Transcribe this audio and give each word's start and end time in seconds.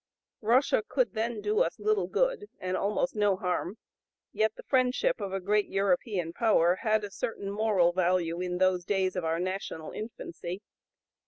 Russia 0.41 0.81
could 0.89 1.13
then 1.13 1.41
do 1.41 1.59
us 1.59 1.77
little 1.77 2.07
good 2.07 2.49
and 2.57 2.75
almost 2.75 3.15
no 3.15 3.35
harm, 3.37 3.77
yet 4.33 4.55
the 4.55 4.63
(p. 4.63 4.67
072) 4.69 4.69
friendship 4.71 5.21
of 5.21 5.31
a 5.31 5.39
great 5.39 5.67
European 5.69 6.33
power 6.33 6.77
had 6.77 7.03
a 7.03 7.11
certain 7.11 7.51
moral 7.51 7.91
value 7.93 8.41
in 8.41 8.57
those 8.57 8.83
days 8.83 9.15
of 9.15 9.23
our 9.23 9.39
national 9.39 9.91
infancy. 9.91 10.63